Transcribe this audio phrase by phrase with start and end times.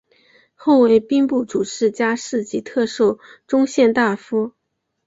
[0.55, 4.53] 后为兵部主事加四级特授中宪大夫。